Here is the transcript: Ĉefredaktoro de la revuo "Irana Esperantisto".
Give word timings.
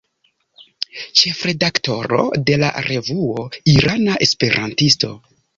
Ĉefredaktoro 1.19 2.23
de 2.47 2.57
la 2.63 2.71
revuo 2.89 3.47
"Irana 3.75 4.19
Esperantisto". 4.29 5.17